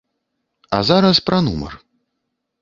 А 0.77 0.79
зараз 0.91 1.19
пра 1.29 1.37
нумар. 1.49 1.73